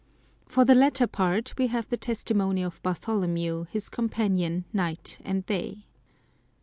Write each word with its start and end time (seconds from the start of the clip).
For 0.47 0.65
the 0.65 0.73
latter 0.73 1.05
part 1.05 1.53
we 1.59 1.67
have 1.67 1.87
the 1.87 1.95
testimony 1.95 2.63
of 2.63 2.81
Bartholomew, 2.81 3.65
his 3.69 3.87
companion 3.87 4.65
night 4.73 5.19
and 5.23 5.45
day. 5.45 5.85